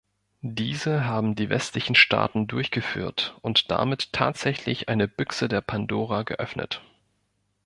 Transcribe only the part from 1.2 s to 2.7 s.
die westlichen Staaten